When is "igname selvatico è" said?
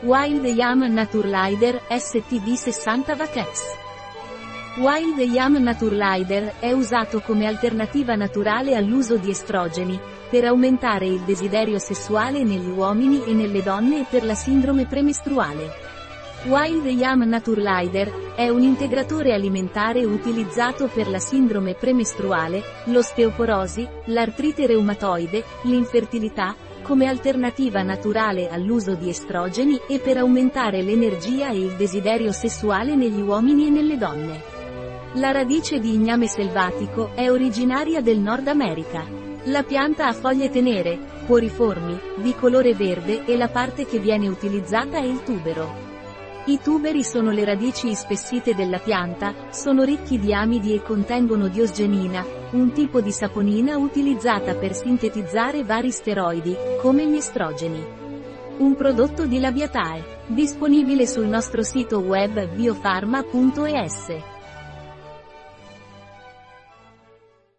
35.92-37.30